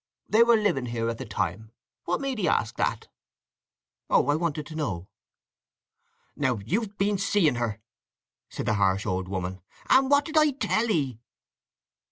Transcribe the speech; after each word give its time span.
They 0.27 0.41
were 0.41 0.57
living 0.57 0.87
here 0.87 1.07
at 1.11 1.19
that 1.19 1.29
time. 1.29 1.69
What 2.05 2.21
made 2.21 2.39
'ee 2.39 2.47
ask 2.47 2.75
that?" 2.77 3.07
"Oh—I 4.09 4.33
wanted 4.35 4.65
to 4.65 4.75
know." 4.75 5.07
"Now 6.35 6.57
you've 6.65 6.97
been 6.97 7.19
seeing 7.19 7.53
her!" 7.53 7.79
said 8.49 8.65
the 8.65 8.73
harsh 8.73 9.05
old 9.05 9.27
woman. 9.27 9.61
"And 9.91 10.09
what 10.09 10.25
did 10.25 10.37
I 10.37 10.53
tell 10.53 10.89
'ee?" 10.89 11.19